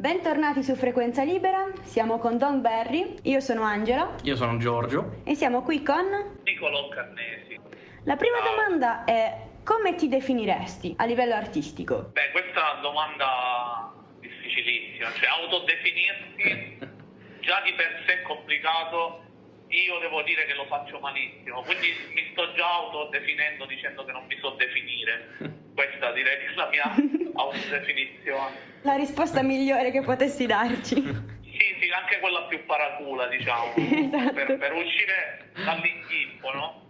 [0.00, 5.20] Bentornati su Frequenza Libera, siamo con Don Berry, io sono Angela Io sono Giorgio.
[5.24, 6.40] e siamo qui con...
[6.42, 7.60] Nicolò Carnesi.
[8.04, 12.12] La prima domanda è come ti definiresti a livello artistico?
[12.14, 16.78] Beh, questa è una domanda difficilissima, cioè autodefinirsi
[17.44, 19.22] già di per sé è complicato,
[19.68, 24.24] io devo dire che lo faccio malissimo, quindi mi sto già autodefinendo dicendo che non
[24.24, 25.36] mi so definire,
[25.76, 26.88] questa direi che è la mia
[27.36, 28.69] autodefinizione.
[28.82, 30.94] La risposta migliore che potessi darci.
[31.42, 34.32] Sì, sì, anche quella più paracula, diciamo, Esatto.
[34.32, 36.88] per, per uscire dall'inghippo, no?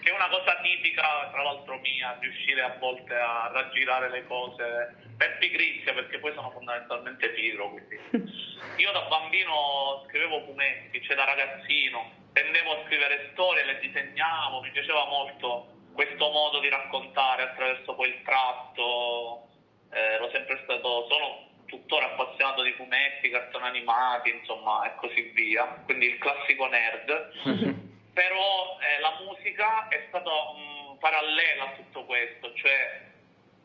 [0.00, 4.96] Che è una cosa tipica, tra l'altro mia, riuscire a volte a raggirare le cose
[5.16, 7.96] per pigrizia, perché poi sono fondamentalmente pigro, quindi.
[8.76, 14.70] Io da bambino scrivevo fumetti, cioè da ragazzino, tendevo a scrivere storie, le disegnavo, mi
[14.72, 19.48] piaceva molto questo modo di raccontare attraverso il tratto,
[19.94, 26.06] ero sempre stato, sono tuttora appassionato di fumetti, cartoni animati, insomma, e così via, quindi
[26.06, 27.32] il classico nerd.
[28.14, 33.00] Però eh, la musica è stata mm, parallela a tutto questo, cioè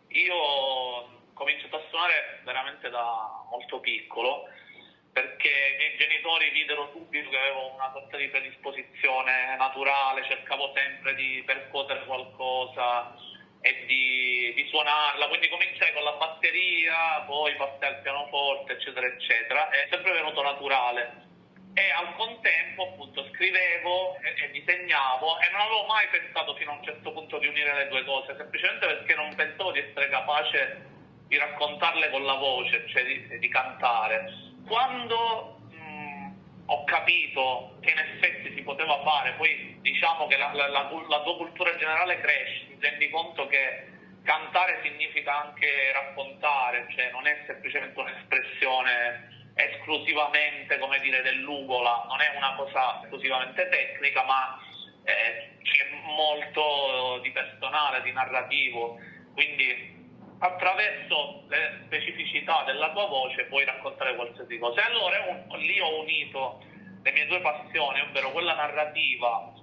[0.07, 4.47] io ho cominciato a suonare veramente da molto piccolo
[5.11, 11.15] perché i miei genitori videro subito che avevo una sorta di predisposizione naturale, cercavo sempre
[11.15, 13.13] di percuotere qualcosa
[13.61, 19.69] e di, di suonarla, quindi cominciai con la batteria, poi passai al pianoforte, eccetera, eccetera,
[19.69, 21.27] è sempre venuto naturale.
[21.73, 26.75] E al contempo appunto scrivevo e, e disegnavo e non avevo mai pensato fino a
[26.75, 30.87] un certo punto di unire le due cose, semplicemente perché non pensavo di essere capace
[31.27, 34.33] di raccontarle con la voce, cioè di, di cantare.
[34.67, 35.58] Quando
[36.71, 41.21] ho capito che in effetti si poteva fare, poi diciamo che la, la, la, la
[41.21, 43.87] tua cultura generale cresce, ti rendi conto che
[44.23, 52.37] cantare significa anche raccontare, cioè non è semplicemente un'espressione esclusivamente, come dire, dell'ugola, non è
[52.37, 54.59] una cosa esclusivamente tecnica, ma
[55.05, 58.99] eh, c'è molto di personale, di narrativo,
[59.33, 59.97] quindi
[60.39, 64.81] attraverso le specificità della tua voce puoi raccontare qualsiasi cosa.
[64.81, 66.63] E allora un- lì ho unito
[67.01, 69.53] le mie due passioni, ovvero quella narrativa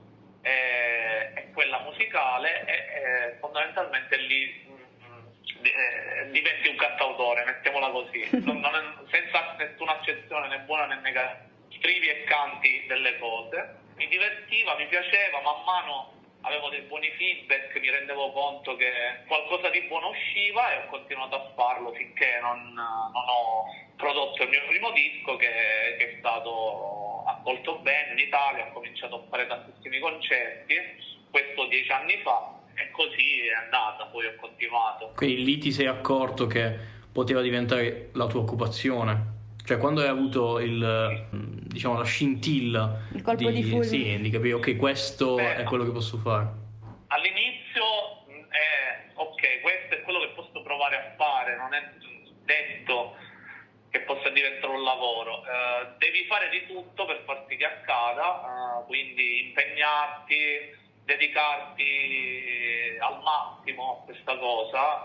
[0.42, 5.26] eh, e quella musicale, e eh, fondamentalmente lì mm,
[5.60, 10.86] di- eh, diventi un cantautore, mettiamola così, Non- non è- senza nessuna accezione né buona
[10.86, 11.44] né negativa.
[11.78, 17.76] Scrivi e canti delle cose, mi divertiva, mi piaceva, man mano avevo dei buoni feedback,
[17.80, 18.90] mi rendevo conto che
[19.26, 23.64] qualcosa di buono usciva e ho continuato a farlo finché non, non ho
[23.96, 29.16] prodotto il mio primo disco che, che è stato accolto bene in Italia, ho cominciato
[29.16, 30.74] a fare tantissimi concerti,
[31.30, 35.12] questo dieci anni fa e così è andata, poi ho continuato.
[35.14, 36.76] Quindi lì ti sei accorto che
[37.12, 39.34] poteva diventare la tua occupazione.
[39.64, 41.26] Cioè, quando hai avuto il,
[41.66, 43.84] diciamo, la scintilla Il colpo di fulmine.
[43.84, 46.46] sì, di capire, ok, questo Beh, è quello che posso fare.
[47.08, 47.82] All'inizio
[48.28, 51.82] mh, è ok, questo è quello che posso provare a fare, non è
[52.44, 53.16] detto
[53.90, 55.42] che possa diventare un lavoro.
[55.42, 57.64] Eh, devi fare di tutto per far sì che
[58.42, 65.04] eh, quindi impegnarti, dedicarti al massimo a questa cosa.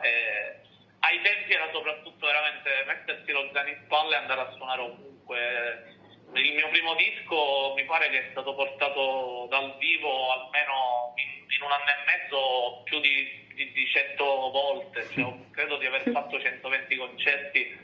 [0.99, 5.99] ai tempi era soprattutto veramente mettersi lo zaino in spalla e andare a suonare ovunque.
[6.33, 11.71] Il mio primo disco mi pare che è stato portato dal vivo almeno in, un
[11.71, 16.95] anno e mezzo più di, di, di 100 volte, cioè, credo di aver fatto 120
[16.95, 17.77] concerti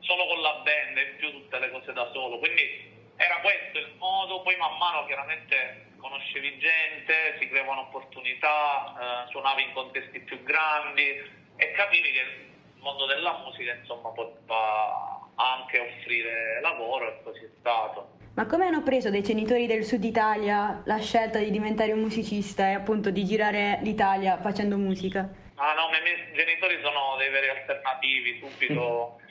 [0.00, 2.92] solo con la band e in più tutte le cose da solo, quindi
[3.24, 9.62] era questo il modo, poi man mano chiaramente conoscevi gente, si creavano opportunità, eh, suonavi
[9.62, 11.22] in contesti più grandi
[11.56, 17.50] e capivi che il mondo della musica insomma poteva anche offrire lavoro e così è
[17.58, 18.12] stato.
[18.34, 22.68] Ma come hanno preso dei genitori del sud Italia la scelta di diventare un musicista
[22.68, 25.28] e appunto di girare l'Italia facendo musica?
[25.54, 29.20] Ah no, i miei genitori sono dei veri alternativi, subito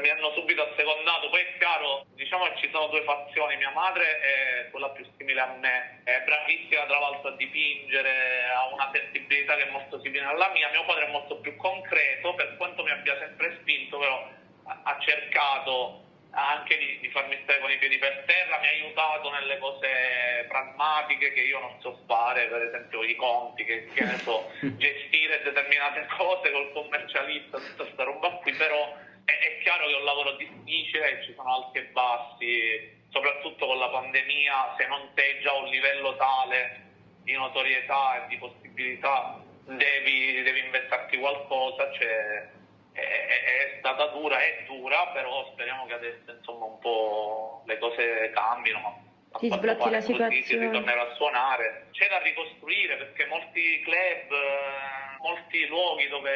[0.00, 4.20] mi hanno subito assecondato, poi è chiaro, diciamo che ci sono due fazioni, mia madre
[4.20, 9.56] è quella più simile a me, è bravissima tra l'altro a dipingere, ha una sensibilità
[9.56, 12.90] che è molto simile alla mia, mio padre è molto più concreto, per quanto mi
[12.90, 14.28] abbia sempre spinto però
[14.64, 16.00] ha cercato
[16.32, 20.46] anche di, di farmi stare con i piedi per terra, mi ha aiutato nelle cose
[20.48, 25.42] pragmatiche che io non so fare, per esempio i conti, che, che ne so, gestire
[25.42, 30.04] determinate cose col commercialista, tutta questa roba qui, però è, è chiaro che è un
[30.04, 35.50] lavoro difficile ci sono alti e bassi, soprattutto con la pandemia, se non sei già
[35.50, 36.80] a un livello tale
[37.22, 42.50] di notorietà e di possibilità, devi, devi inventarti qualcosa, c'è
[42.92, 48.30] è, è, stata dura, è dura, però speriamo che adesso insomma un po' le cose
[48.34, 49.10] cambino.
[49.38, 50.42] Si sblocchi la situazione.
[50.44, 51.86] Si ritornerà a suonare.
[51.92, 56.30] C'è da ricostruire perché molti club, eh, molti luoghi dove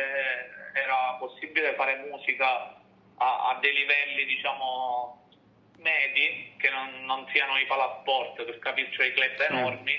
[0.72, 2.74] era possibile fare musica
[3.18, 5.24] a, a dei livelli diciamo
[5.78, 9.92] medi, che non, non, siano i palasport per capirci i club enormi,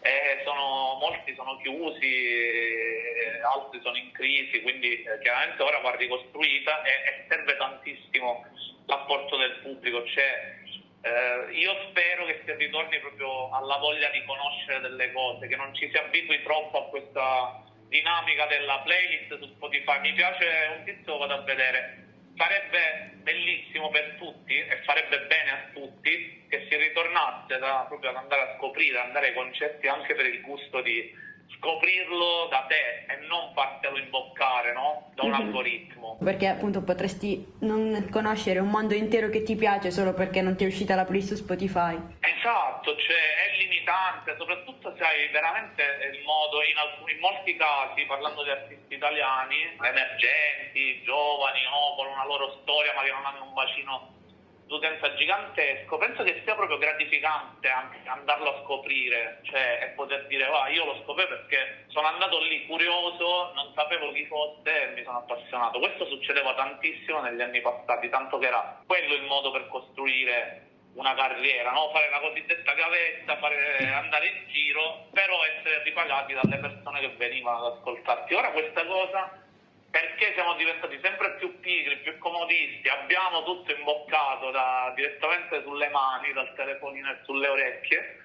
[0.00, 5.94] eh, sono, molti sono chiusi, eh, altri sono in crisi, quindi eh, chiaramente ora va
[5.94, 8.46] ricostruita e, e, serve tantissimo
[8.86, 10.04] l'apporto del pubblico.
[10.06, 10.56] Cioè,
[11.52, 15.88] io spero che si ritorni proprio alla voglia di conoscere delle cose, che non ci
[15.90, 20.00] si abitui troppo a questa dinamica della playlist su Spotify.
[20.00, 20.46] Mi piace
[20.76, 22.06] un tizio, vado a vedere
[22.38, 28.16] sarebbe bellissimo per tutti e farebbe bene a tutti che si ritornasse da, proprio ad
[28.16, 31.12] andare a scoprire, andare ai concerti anche per il gusto di
[31.56, 35.10] scoprirlo da te e non fartelo imboccare no?
[35.14, 35.40] da un mm-hmm.
[35.40, 36.18] algoritmo.
[36.22, 40.64] Perché appunto potresti non conoscere un mondo intero che ti piace solo perché non ti
[40.64, 41.96] è uscita la playlist su Spotify.
[42.20, 48.04] Esatto, cioè è limitante, soprattutto se hai veramente il modo, in, alcuni, in molti casi,
[48.04, 53.44] parlando di artisti italiani, emergenti, giovani o con una loro storia ma che non hanno
[53.44, 54.17] un bacino
[54.68, 60.46] d'utenza gigantesco, penso che sia proprio gratificante anche andarlo a scoprire, cioè e poter dire
[60.46, 65.02] va, io lo scopro perché sono andato lì curioso, non sapevo chi fosse e mi
[65.02, 65.78] sono appassionato.
[65.78, 71.14] Questo succedeva tantissimo negli anni passati, tanto che era quello il modo per costruire una
[71.14, 71.90] carriera, no?
[71.90, 77.64] fare la cosiddetta gavetta, fare, andare in giro, però essere ripagati dalle persone che venivano
[77.64, 78.34] ad ascoltarti.
[78.34, 79.46] Ora questa cosa
[79.90, 86.32] perché siamo diventati sempre più pigri, più comodisti, abbiamo tutto imboccato da, direttamente sulle mani,
[86.32, 88.24] dal telefonino e sulle orecchie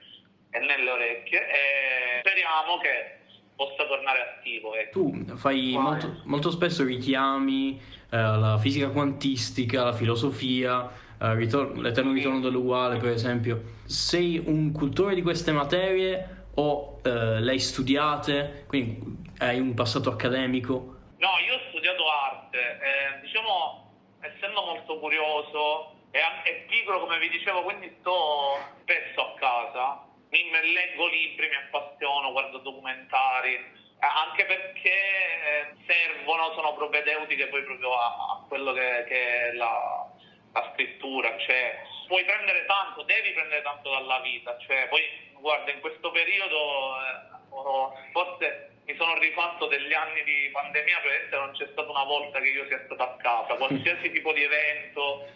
[0.52, 3.18] e nelle orecchie e speriamo che
[3.56, 4.76] possa tornare attivo.
[4.76, 5.00] Ecco.
[5.00, 7.80] Tu fai molto, molto, spesso richiami
[8.10, 10.90] eh, la fisica quantistica, la filosofia,
[11.20, 13.62] eh, ritor- l'eterno ritorno dell'uguale per esempio.
[13.86, 19.00] Sei un cultore di queste materie o eh, le hai studiate, quindi
[19.40, 20.94] hai un passato accademico?
[21.18, 24.62] No, io ho studiato arte, eh, diciamo, essendo
[24.94, 31.08] molto curioso e, e pigro come vi dicevo, quindi sto spesso a casa, mi leggo
[31.08, 33.64] libri, mi appassiono, guardo documentari, eh,
[34.00, 40.08] anche perché eh, servono, sono propedeutiche poi proprio a, a quello che, che, è la,
[40.54, 45.02] la scrittura, cioè puoi prendere tanto, devi prendere tanto dalla vita, cioè poi
[45.40, 51.52] guarda in questo periodo eh, forse mi sono rifatto degli anni di pandemia, praticamente non
[51.54, 55.28] c'è stata una volta che io sia stato a casa, qualsiasi tipo di evento,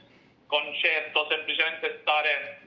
[0.48, 2.60] concerto, semplicemente stare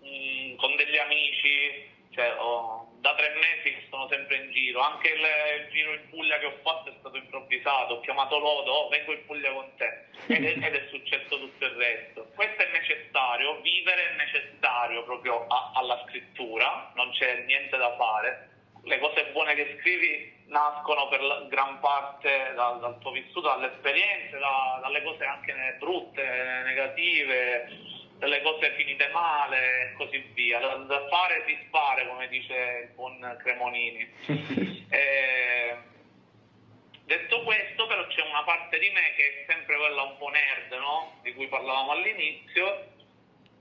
[0.00, 5.08] mh, mm, con degli amici, cioè, oh, da tre mesi sono sempre in giro, anche
[5.08, 8.88] il, il, giro in Puglia che ho fatto è stato improvvisato, ho chiamato Lodo, oh,
[8.88, 10.06] vengo in Puglia con te.
[10.28, 12.26] Ed ed è, successo tutto il resto.
[12.34, 18.51] Questo è necessario, vivere è necessario proprio a, alla scrittura, non c'è niente da fare
[18.84, 24.38] le cose buone che scrivi nascono per gran parte dal, dal tuo vissuto, dalle esperienze,
[24.38, 26.22] da, dalle cose anche brutte,
[26.64, 27.68] negative,
[28.18, 30.58] delle cose finite male e così via.
[30.58, 34.08] Da, da fare si spare, come dice il buon Cremonini.
[34.90, 35.76] e,
[37.04, 40.72] detto questo, però c'è una parte di me che è sempre quella un po' nerd,
[40.72, 41.18] no?
[41.22, 42.91] di cui parlavamo all'inizio,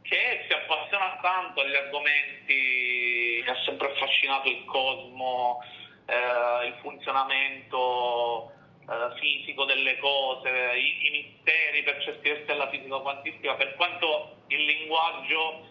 [0.01, 5.63] che si appassiona tanto agli argomenti, mi ha sempre affascinato il cosmo,
[6.05, 12.97] eh, il funzionamento eh, fisico delle cose, i, i, misteri per certi versi della fisica
[12.97, 15.67] quantistica, per quanto il linguaggio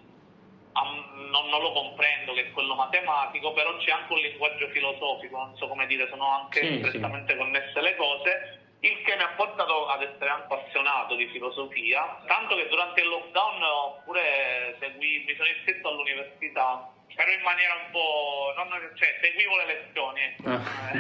[0.75, 5.37] um, non, non, lo comprendo che è quello matematico, però c'è anche un linguaggio filosofico,
[5.37, 7.39] non so come dire, sono anche sì, strettamente sì.
[7.39, 12.69] connesse le cose il che mi ha portato ad essere appassionato di filosofia, tanto che
[12.69, 18.55] durante il lockdown pure segui, mi sono iscritto all'università, però in maniera un po'...
[18.57, 20.93] Non, cioè, seguivo le lezioni, ah.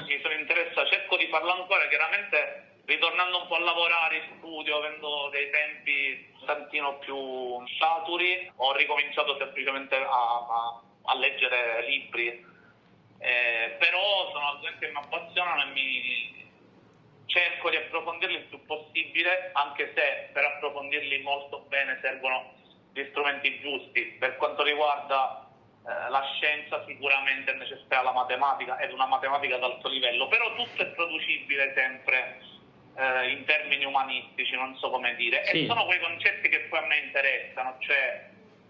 [0.06, 4.78] mi sono interessato, cerco di farlo ancora, chiaramente ritornando un po' a lavorare in studio,
[4.78, 12.46] avendo dei tempi un tantino più saturi, ho ricominciato semplicemente a, a, a leggere libri,
[13.18, 16.37] eh, però sono gente che mi appassionano e mi
[17.28, 22.54] cerco di approfondirli il più possibile, anche se per approfondirli molto bene servono
[22.92, 24.16] gli strumenti giusti.
[24.18, 25.46] Per quanto riguarda
[25.86, 30.54] eh, la scienza sicuramente è necessaria la matematica ed una matematica ad alto livello, però
[30.54, 32.40] tutto è producibile sempre
[32.96, 35.64] eh, in termini umanistici, non so come dire, sì.
[35.64, 38.26] e sono quei concetti che poi a me interessano, cioè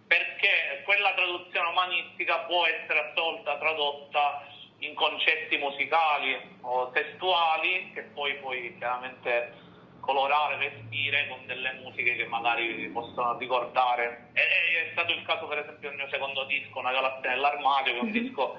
[0.08, 4.46] perché quella traduzione umanistica può essere assolta, tradotta
[4.78, 9.66] in concetti musicali o testuali che poi, poi chiaramente
[10.00, 14.30] colorare, vestire con delle musiche che magari possono ricordare.
[14.32, 17.98] E, è stato il caso per esempio del mio secondo disco, Una galassia nell'armadio, che
[17.98, 18.22] è un mm-hmm.
[18.24, 18.58] disco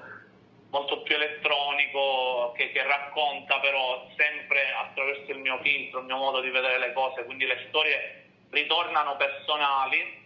[0.70, 6.40] molto più elettronico, che, che, racconta però sempre attraverso il mio filtro, il mio modo
[6.40, 10.18] di vedere le cose, quindi le storie ritornano personali,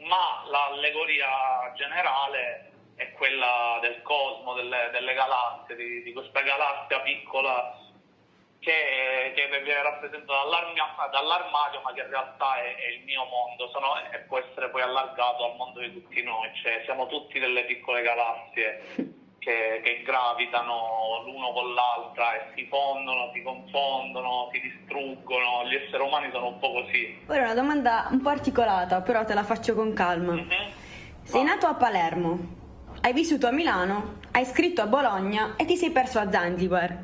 [0.00, 2.67] ma l'allegoria generale
[2.98, 7.78] è quella del cosmo, delle, delle galassie, di, di, questa galassia piccola
[8.58, 13.94] che, che viene rappresentata dall'armadio, ma che in realtà è, è il mio mondo sono,
[14.10, 18.02] e può essere poi allargato al mondo di tutti noi, cioè siamo tutti delle piccole
[18.02, 18.82] galassie
[19.38, 25.68] che, che, gravitano l'uno con l'altra e si fondono, si confondono, si distruggono.
[25.68, 27.22] Gli esseri umani sono un po' così.
[27.28, 30.32] Ora una domanda un po' articolata, però te la faccio con calma.
[30.32, 30.70] Mm-hmm.
[31.22, 32.57] Sei nato a Palermo,
[33.00, 36.96] hai vissuto a Milano, hai scritto a Bologna e ti sei perso a Zanzibar.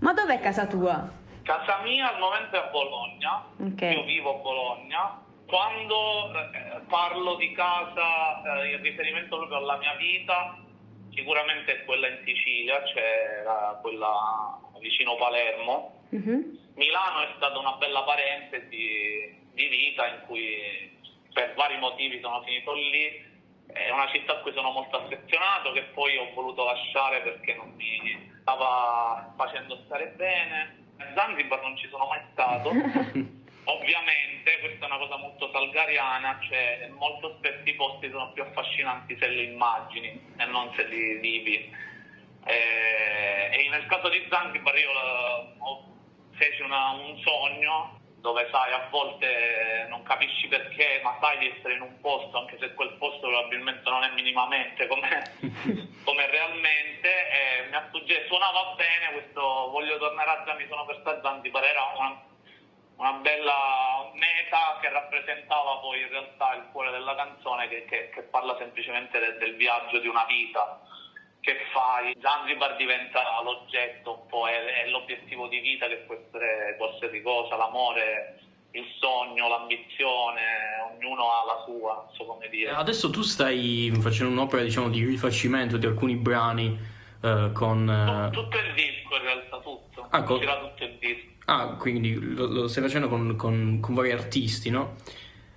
[0.00, 1.08] Ma dov'è casa tua?
[1.42, 3.94] Casa mia al momento è a Bologna, okay.
[3.94, 5.22] io vivo a Bologna.
[5.46, 10.58] Quando eh, parlo di casa eh, in riferimento proprio alla mia vita,
[11.14, 13.44] sicuramente quella in Sicilia, c'è
[13.80, 16.02] quella vicino Palermo.
[16.14, 16.40] Mm-hmm.
[16.74, 20.98] Milano è stata una bella parentesi di vita in cui
[21.32, 23.24] per vari motivi sono finito lì.
[23.66, 25.15] È una città a cui sono molto affezionato,
[26.06, 30.84] poi ho voluto lasciare perché non mi stava facendo stare bene.
[30.98, 32.68] A Zanzibar non ci sono mai stato.
[33.68, 39.16] Ovviamente questa è una cosa molto salgariana, cioè molto spesso i posti sono più affascinanti
[39.18, 41.74] se li immagini e non se li vivi.
[42.44, 44.90] Eh, e nel caso di Zanzibar io
[45.58, 45.84] ho,
[46.36, 47.95] feci una, un sogno
[48.26, 52.58] dove sai a volte non capisci perché, ma sai di essere in un posto, anche
[52.58, 55.22] se quel posto probabilmente non è minimamente come,
[56.02, 59.40] come realmente, e mi ha suggerito, suonava bene questo
[59.70, 62.24] voglio tornare a Zanzibar, mi sono perso a Zanzibar, era una
[62.96, 68.22] una bella meta che rappresentava poi in realtà il cuore della canzone che, che, che
[68.22, 70.80] parla semplicemente del, del, viaggio di una vita
[71.52, 72.16] che fai.
[72.20, 77.56] Zanzibar diventa l'oggetto un po', è, è l'obiettivo di vita che può essere qualsiasi cosa,
[77.56, 78.40] l'amore,
[78.72, 80.42] il sogno, l'ambizione,
[80.90, 82.70] ognuno ha la sua, so come dire.
[82.70, 86.76] Adesso tu stai facendo un'opera diciamo di rifacimento di alcuni brani
[87.22, 87.88] eh, con...
[87.88, 88.30] Eh...
[88.32, 90.06] Tutto il disco in realtà, tutto.
[90.10, 90.40] Ah, con...
[90.40, 94.96] tutto il disco Ah, quindi lo, lo stai facendo con, con, con, vari artisti, no?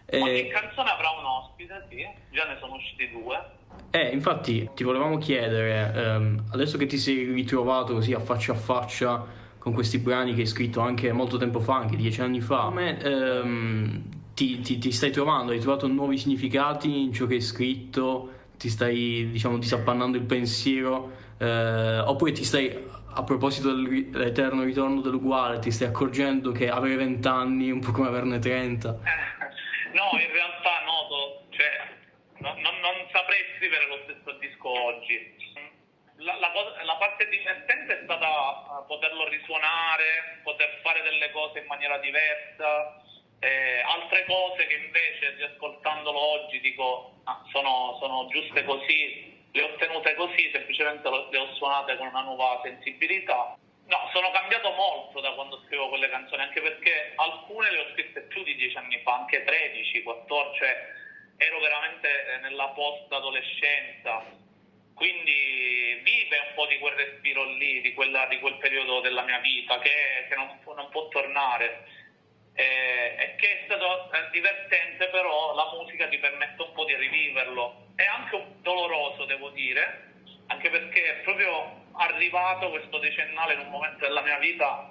[0.06, 0.22] E...
[0.22, 3.58] Ogni canzone avrà un ospite, sì, già ne sono usciti due.
[3.92, 8.56] Eh, infatti ti volevamo chiedere, ehm, adesso che ti sei ritrovato così a faccia a
[8.56, 9.26] faccia
[9.58, 13.02] con questi brani che hai scritto anche molto tempo fa, anche dieci anni fa, come
[13.02, 15.52] ehm, ti, ti, ti, stai trovando?
[15.52, 18.32] Hai trovato nuovi significati in ciò che hai scritto?
[18.58, 21.12] Ti stai, diciamo, disappannando il pensiero?
[21.38, 27.28] Eh, oppure ti stai a proposito dell'eterno ritorno dell'uguale, ti stai accorgendo che avere 20
[27.28, 28.90] anni è un po' come averne 30?
[29.92, 31.70] no, in realtà noto, cioè,
[32.40, 35.36] no, non, non, saprei scrivere lo stesso disco oggi.
[36.16, 36.52] La, la,
[36.84, 43.04] la, parte divertente è stata uh, poterlo risuonare, poter fare delle cose in maniera diversa.
[43.40, 49.76] Eh, altre cose che invece riascoltandolo oggi dico ah, sono, sono giuste così le ho
[49.76, 53.58] tenute così, semplicemente le ho suonate con una nuova sensibilità.
[53.88, 58.22] No, sono cambiato molto da quando scrivo quelle canzoni, anche perché alcune le ho scritte
[58.24, 60.76] più di dieci anni fa, anche 13, 14, cioè
[61.40, 64.24] ero veramente eh, nella post-adolescenza,
[64.94, 69.40] quindi vive un po' di quel respiro lì, di, quella, di quel periodo della mia
[69.40, 71.98] vita che, che non, non, può tornare.
[72.54, 76.96] Eh, e che è stato eh, divertente, però la musica ti permette un po' di
[76.96, 80.12] riviverlo è anche doloroso, devo dire,
[80.48, 84.90] anche perché è proprio arrivato questo decennale in un momento della mia vita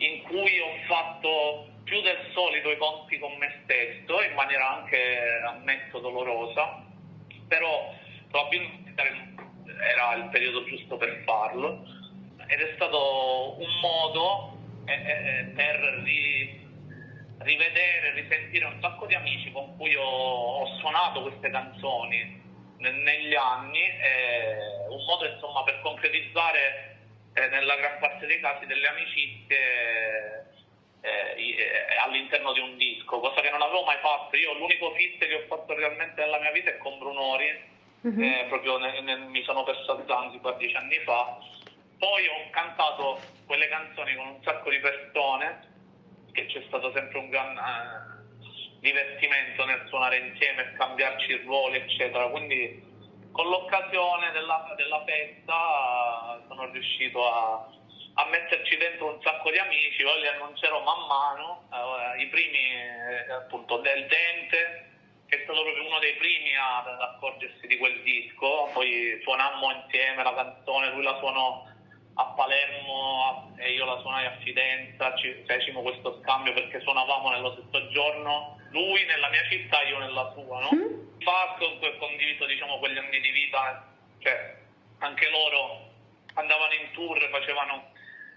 [0.00, 5.40] in cui ho fatto più del solito i conti con me stesso, in maniera anche,
[5.46, 6.84] ammetto, dolorosa,
[7.48, 7.92] però
[8.30, 9.02] probabilmente
[9.92, 11.84] era il periodo giusto per farlo.
[12.46, 16.66] Ed è stato un modo eh, eh, per ri,
[17.38, 22.38] rivedere, risentire un sacco di amici con cui ho, ho suonato queste canzoni
[22.78, 26.99] negli anni, eh, un modo insomma per concretizzare
[27.34, 30.46] eh, nella gran parte dei casi delle amicizie
[31.00, 34.36] eh, eh, all'interno di un disco, cosa che non avevo mai fatto.
[34.36, 37.58] Io l'unico fit che ho fatto realmente nella mia vita è con Brunori,
[38.06, 38.48] mm-hmm.
[38.48, 41.38] proprio ne, ne, mi sono perso a Zanzibar dieci anni fa.
[41.98, 45.68] Poi ho cantato quelle canzoni con un sacco di persone
[46.32, 52.28] che c'è stato sempre un gran eh, divertimento nel suonare insieme, scambiarci i ruoli, eccetera.
[52.28, 52.89] Quindi
[53.32, 57.66] con l'occasione della, della festa sono riuscito a,
[58.14, 62.72] a metterci dentro un sacco di amici, poi li annuncerò man mano, eh, i primi
[62.72, 64.88] eh, appunto del Dente,
[65.26, 70.22] che è stato proprio uno dei primi ad, accorgersi di quel disco, poi suonammo insieme
[70.24, 71.64] la canzone, lui la suonò
[72.14, 77.52] a Palermo e io la suonai a Fidenza, ci fecimo questo scambio perché suonavamo nello
[77.52, 80.70] stesso giorno, lui nella mia città, io nella sua, no?
[80.74, 81.20] Mm.
[81.20, 83.86] Fatto, condiviso diciamo quegli anni di vita,
[84.18, 84.56] cioè
[84.98, 85.88] anche loro
[86.34, 87.92] andavano in tour, facevano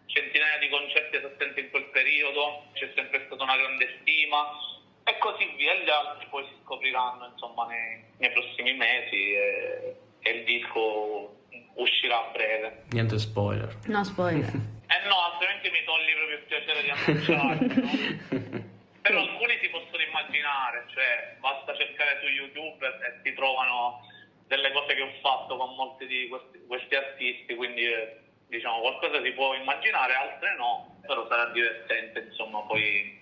[0.05, 4.71] centinaia di concerti esattamente in quel periodo, c'è sempre stata una grande stima
[5.05, 10.29] e così via, gli altri poi si scopriranno insomma nei, nei prossimi mesi e, e,
[10.29, 11.42] il disco
[11.75, 12.83] uscirà a breve.
[12.91, 13.75] Niente spoiler.
[13.87, 14.45] No spoiler.
[14.47, 17.67] eh no, altrimenti mi togli proprio il piacere di annunciarlo.
[17.81, 18.61] no?
[19.03, 23.99] Però alcuni si possono immaginare, cioè basta cercare su YouTube e si trovano
[24.47, 29.21] delle cose che ho fatto con molti di questi, questi artisti, quindi eh, diciamo qualcosa
[29.21, 33.21] si può immaginare, altre no, però sarà divertente insomma poi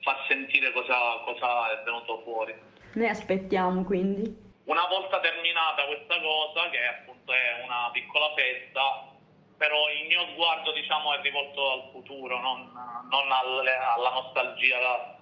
[0.00, 2.54] far sentire cosa, cosa è venuto fuori.
[2.94, 4.42] Noi aspettiamo quindi.
[4.64, 9.12] Una volta terminata questa cosa, che appunto è una piccola festa,
[9.56, 12.70] però il mio sguardo diciamo è rivolto al futuro, non,
[13.08, 15.16] non alle, alla nostalgia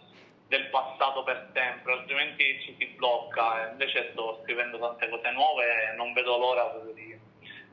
[0.49, 3.71] del passato per sempre, altrimenti ci si blocca.
[3.71, 7.17] Invece sto scrivendo tante cose nuove e non vedo l'ora di,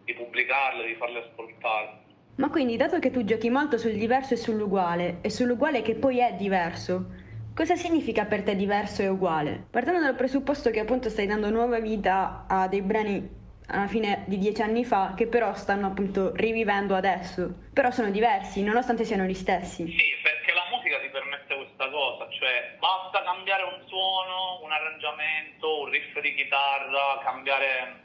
[0.04, 2.08] di pubblicarle, di farle ascoltare.
[2.36, 6.20] Ma quindi, dato che tu giochi molto sul diverso e sull'uguale, e sull'uguale che poi
[6.20, 7.08] è diverso,
[7.54, 9.68] cosa significa per te diverso e uguale?
[9.70, 13.39] Partendo dal presupposto che appunto stai dando nuova vita a dei brani
[13.70, 18.64] alla fine di dieci anni fa che però stanno appunto rivivendo adesso, però sono diversi
[18.64, 19.88] nonostante siano gli stessi.
[19.88, 25.82] Sì, perché la musica ti permette questa cosa, cioè basta cambiare un suono, un arrangiamento,
[25.82, 28.02] un riff di chitarra, cambiare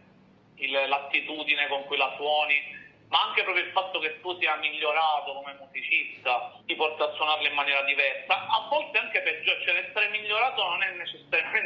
[0.56, 2.82] il, l'attitudine con cui la suoni
[3.14, 7.46] ma anche proprio il fatto che tu sia migliorato come musicista ti porta a suonarla
[7.46, 8.46] in maniera diversa.
[8.48, 11.63] A volte anche peggio, cioè essere migliorato non è necessariamente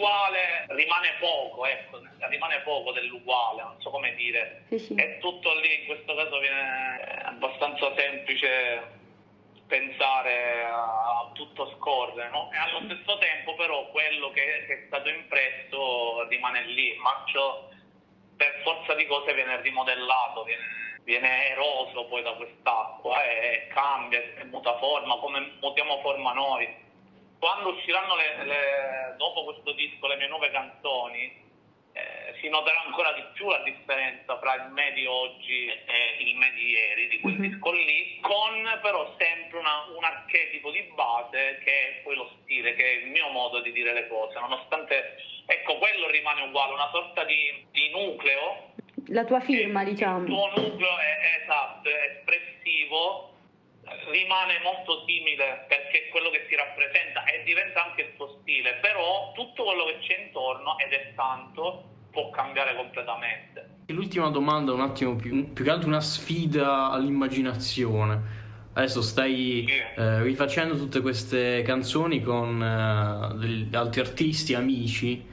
[0.00, 4.64] Però è uguale rimane poco, ecco, rimane poco dell'uguale, non so come dire.
[4.68, 4.94] Sì, sì.
[4.94, 8.98] È tutto lì, in questo caso viene abbastanza semplice
[9.66, 12.50] pensare a tutto scorrere, no?
[12.52, 17.68] E allo stesso tempo però quello che, che è stato impresso rimane lì, ma ciò
[18.36, 24.44] per forza di cose viene rimodellato, viene, viene eroso poi da quest'acqua e cambia, e
[24.44, 26.88] muta forma, come mutiamo forma noi.
[27.38, 31.48] Quando usciranno le, le, dopo questo disco le mie nuove canzoni,
[31.92, 36.62] eh, si noterà ancora di più la differenza fra il medio oggi e il medio
[36.62, 37.48] ieri di quel mhm.
[37.48, 42.74] disco lì, con però sempre una, un archetipo di base che è poi lo stile,
[42.74, 45.16] che è il mio modo di dire le cose, nonostante
[45.46, 48.68] ecco quello rimane uguale, una sorta di, di nucleo.
[49.06, 50.20] La tua firma, diciamo.
[50.20, 53.29] Il tuo nucleo è esatto, è espressivo
[54.10, 58.74] rimane molto simile perché è quello che si rappresenta e diventa anche il suo stile,
[58.80, 63.78] però tutto quello che c'è intorno ed è tanto può cambiare completamente.
[63.86, 68.38] L'ultima domanda, un attimo più, più che altro una sfida all'immaginazione.
[68.72, 75.24] Adesso stai eh, rifacendo tutte queste canzoni con eh, degli altri artisti, amici,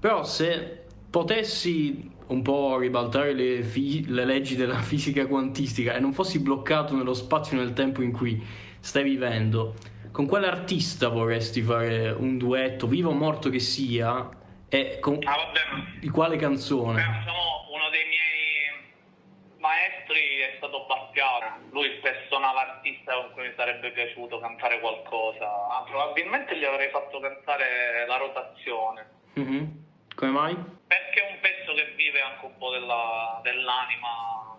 [0.00, 6.12] però se potessi un po' ribaltare le, fi- le, leggi della fisica quantistica e non
[6.12, 8.44] fossi bloccato nello spazio e nel tempo in cui
[8.80, 9.74] stai vivendo,
[10.12, 14.28] con quale artista vorresti fare un duetto, vivo o morto che sia,
[14.68, 15.52] e con ah,
[16.00, 17.02] di quale canzone?
[17.02, 18.90] Beh, diciamo, uno dei miei
[19.58, 25.84] maestri è stato Battiano, lui personava artista con cui mi sarebbe piaciuto cantare qualcosa, ah,
[25.88, 29.06] probabilmente gli avrei fatto cantare La rotazione.
[29.38, 29.64] Mm-hmm.
[30.14, 30.54] Come mai?
[30.86, 34.56] Perché è un pezzo che vive anche un po' della, dell'anima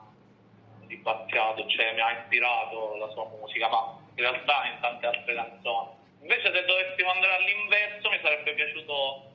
[0.85, 5.33] di Battiato, cioè mi ha ispirato la sua musica, ma in realtà in tante altre
[5.33, 5.89] canzoni.
[6.21, 9.31] Invece se dovessimo andare all'inverso mi sarebbe piaciuto,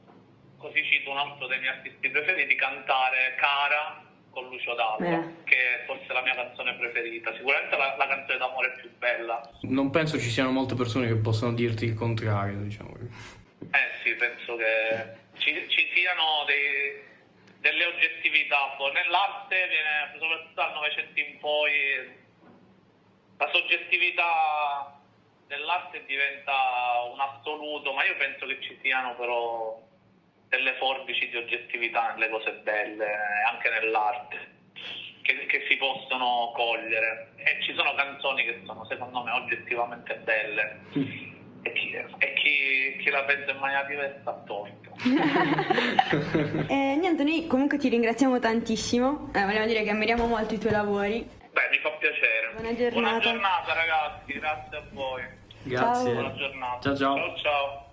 [0.59, 5.45] così cito un altro dei miei artisti preferiti, cantare Cara con Lucio Dalla, eh.
[5.45, 9.51] che è forse la mia canzone preferita, sicuramente la, la, canzone d'amore più bella.
[9.63, 12.97] Non penso ci siano molte persone che possano dirti il contrario, diciamo.
[12.97, 17.12] Eh sì, penso che ci, ci siano dei,
[17.63, 18.77] delle oggettività.
[18.93, 21.73] Nell'arte viene, soprattutto dal Novecento in poi,
[23.39, 24.99] la soggettività
[25.47, 29.81] dell'arte diventa un assoluto, ma io penso che ci siano però
[30.49, 33.09] delle forbici di oggettività nelle cose belle,
[33.49, 34.51] anche nell'arte,
[35.23, 37.31] che, che, si possono cogliere.
[37.37, 41.31] E ci sono canzoni che sono secondo me oggettivamente belle
[41.63, 44.91] e chi, e chi, chi la pensa in maniera diversa ha torto.
[46.69, 50.73] e niente, noi comunque ti ringraziamo tantissimo, eh, vogliamo dire che ammiriamo molto i tuoi
[50.73, 51.27] lavori.
[51.53, 52.53] Beh, mi fa piacere.
[52.55, 53.01] Buona giornata.
[53.01, 55.23] Buona giornata ragazzi, grazie a voi.
[55.65, 56.13] Grazie.
[56.13, 56.81] Buona giornata.
[56.81, 57.17] Ciao ciao.
[57.17, 57.37] ciao.
[57.37, 57.91] ciao.